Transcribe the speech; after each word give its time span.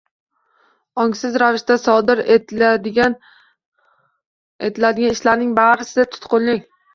Ongsiz 1.01 1.35
ravishda 1.43 1.75
sodir 1.83 2.21
etiladigan 2.35 3.17
ishlarning 5.11 5.53
barisi– 5.61 6.09
tutqunlik. 6.17 6.67